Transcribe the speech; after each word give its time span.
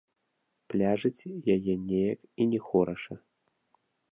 Пляжыць 0.73 1.27
яе 1.55 1.73
неяк 1.91 2.19
і 2.41 2.51
не 2.55 2.59
хораша. 2.71 3.13